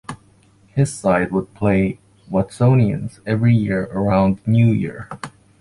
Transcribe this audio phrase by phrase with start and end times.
[0.69, 5.07] His side would play Watsonians every year around New Year.